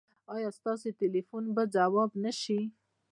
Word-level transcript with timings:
ایا 0.35 0.49
ستاسو 0.57 0.87
ټیلیفون 0.99 1.43
به 1.55 1.63
ځواب 1.75 2.11
نه 2.23 2.31
شي؟ 2.41 2.59